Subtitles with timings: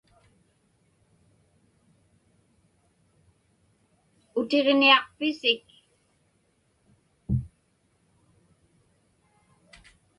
[4.39, 5.63] Utiġniaqpisik?